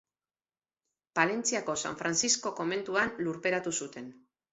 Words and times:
Palentziako 1.19 1.75
San 1.81 1.97
Frantzisko 1.99 2.53
komentuan 2.61 3.13
lurperatu 3.27 3.75
zuten. 3.83 4.09